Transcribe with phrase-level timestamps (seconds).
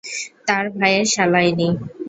[0.47, 1.69] তার ভাইয়ের শালা ইনি।